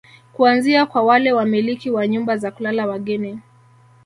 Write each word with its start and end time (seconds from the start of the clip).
Kuanzia 0.33 0.85
kwa 0.85 1.03
wale 1.03 1.31
wamiliki 1.31 1.91
wa 1.91 2.07
nyumba 2.07 2.37
za 2.37 2.51
kulala 2.51 2.85
wageni 2.87 3.39